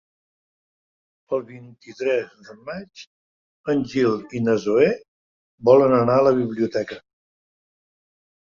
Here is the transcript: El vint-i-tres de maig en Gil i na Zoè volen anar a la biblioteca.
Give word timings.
El 1.37 1.41
vint-i-tres 1.49 2.31
de 2.47 2.55
maig 2.69 3.03
en 3.75 3.83
Gil 3.93 4.17
i 4.39 4.41
na 4.47 4.57
Zoè 4.65 4.89
volen 5.71 5.97
anar 6.01 6.17
a 6.23 6.25
la 6.31 6.37
biblioteca. 6.41 6.99